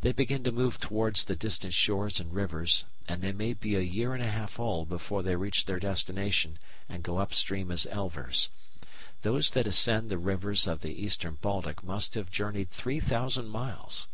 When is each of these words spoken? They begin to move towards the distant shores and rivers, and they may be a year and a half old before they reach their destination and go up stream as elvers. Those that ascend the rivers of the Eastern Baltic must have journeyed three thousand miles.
They 0.00 0.10
begin 0.10 0.42
to 0.42 0.50
move 0.50 0.80
towards 0.80 1.22
the 1.22 1.36
distant 1.36 1.74
shores 1.74 2.18
and 2.18 2.34
rivers, 2.34 2.86
and 3.06 3.22
they 3.22 3.30
may 3.30 3.52
be 3.52 3.76
a 3.76 3.80
year 3.80 4.14
and 4.14 4.20
a 4.20 4.26
half 4.28 4.58
old 4.58 4.88
before 4.88 5.22
they 5.22 5.36
reach 5.36 5.66
their 5.66 5.78
destination 5.78 6.58
and 6.88 7.04
go 7.04 7.18
up 7.18 7.32
stream 7.32 7.70
as 7.70 7.86
elvers. 7.88 8.48
Those 9.22 9.48
that 9.50 9.68
ascend 9.68 10.08
the 10.10 10.18
rivers 10.18 10.66
of 10.66 10.80
the 10.80 11.00
Eastern 11.00 11.38
Baltic 11.40 11.84
must 11.84 12.14
have 12.16 12.32
journeyed 12.32 12.70
three 12.70 12.98
thousand 12.98 13.46
miles. 13.46 14.08